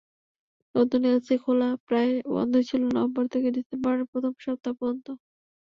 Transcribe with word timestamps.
নতুন 0.75 1.01
এলসি 1.09 1.35
খোলা 1.43 1.69
প্রায় 1.87 2.11
বন্ধই 2.33 2.63
ছিল 2.69 2.81
নভেম্বর 2.87 3.25
থেকে 3.33 3.47
ডিসেম্বরের 3.57 4.05
প্রথম 4.11 4.33
সপ্তাহ 4.45 4.73
পর্যন্ত। 4.79 5.07